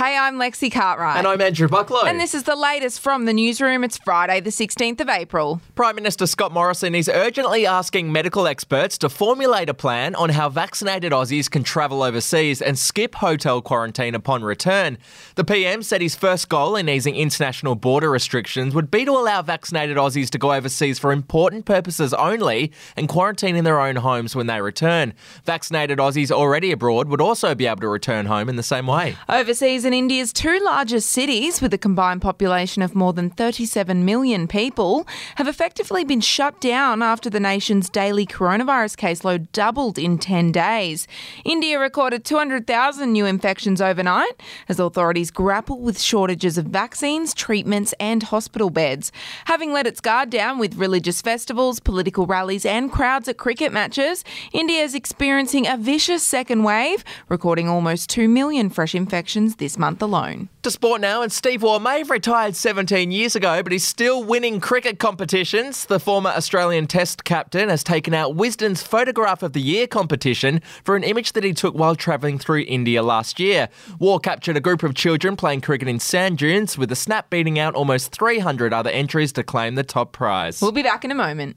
[0.00, 1.18] Hey, I'm Lexi Cartwright.
[1.18, 2.06] And I'm Andrew Bucklow.
[2.06, 3.84] And this is the latest from the newsroom.
[3.84, 5.60] It's Friday, the 16th of April.
[5.74, 10.48] Prime Minister Scott Morrison is urgently asking medical experts to formulate a plan on how
[10.48, 14.96] vaccinated Aussies can travel overseas and skip hotel quarantine upon return.
[15.34, 19.42] The PM said his first goal in easing international border restrictions would be to allow
[19.42, 24.34] vaccinated Aussies to go overseas for important purposes only and quarantine in their own homes
[24.34, 25.12] when they return.
[25.44, 29.14] Vaccinated Aussies already abroad would also be able to return home in the same way.
[29.28, 34.46] Overseas and India's two largest cities, with a combined population of more than 37 million
[34.46, 35.04] people,
[35.34, 41.08] have effectively been shut down after the nation's daily coronavirus caseload doubled in 10 days.
[41.44, 48.22] India recorded 200,000 new infections overnight as authorities grapple with shortages of vaccines, treatments, and
[48.22, 49.10] hospital beds.
[49.46, 54.22] Having let its guard down with religious festivals, political rallies, and crowds at cricket matches,
[54.52, 60.02] India is experiencing a vicious second wave, recording almost 2 million fresh infections this month
[60.02, 60.48] alone.
[60.62, 64.22] To sport now, and Steve Waugh may have retired 17 years ago, but he's still
[64.22, 65.86] winning cricket competitions.
[65.86, 70.96] The former Australian Test captain has taken out Wisden's Photograph of the Year competition for
[70.96, 73.68] an image that he took while travelling through India last year.
[73.98, 77.58] Waugh captured a group of children playing cricket in sand dunes, with the snap beating
[77.58, 80.60] out almost 300 other entries to claim the top prize.
[80.60, 81.56] We'll be back in a moment.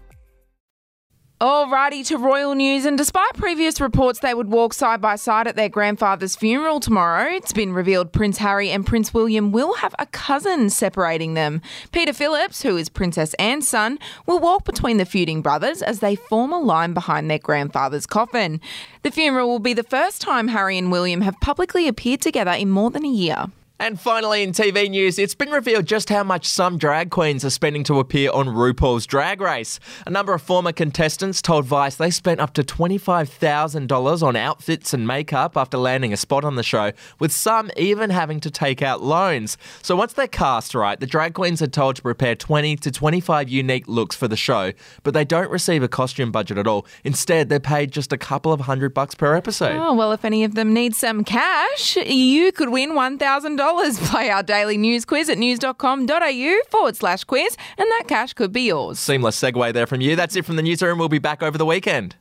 [1.41, 5.55] Alrighty to royal news, and despite previous reports they would walk side by side at
[5.55, 10.05] their grandfather's funeral tomorrow, it's been revealed Prince Harry and Prince William will have a
[10.05, 11.59] cousin separating them.
[11.91, 13.97] Peter Phillips, who is Princess Anne's son,
[14.27, 18.61] will walk between the feuding brothers as they form a line behind their grandfather's coffin.
[19.01, 22.69] The funeral will be the first time Harry and William have publicly appeared together in
[22.69, 23.47] more than a year.
[23.81, 27.49] And finally, in TV news, it's been revealed just how much some drag queens are
[27.49, 29.79] spending to appear on RuPaul's Drag Race.
[30.05, 35.07] A number of former contestants told Vice they spent up to $25,000 on outfits and
[35.07, 39.01] makeup after landing a spot on the show, with some even having to take out
[39.01, 39.57] loans.
[39.81, 43.49] So once they're cast right, the drag queens are told to prepare 20 to 25
[43.49, 46.85] unique looks for the show, but they don't receive a costume budget at all.
[47.03, 49.75] Instead, they're paid just a couple of hundred bucks per episode.
[49.75, 53.70] Oh, well, if any of them need some cash, you could win $1,000.
[54.11, 58.63] Play our daily news quiz at news.com.au forward slash quiz, and that cash could be
[58.63, 58.99] yours.
[58.99, 60.15] Seamless segue there from you.
[60.15, 60.99] That's it from the newsroom.
[60.99, 62.15] We'll be back over the weekend.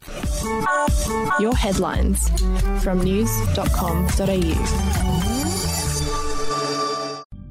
[1.38, 2.28] Your headlines
[2.83, 5.59] from news.com.au.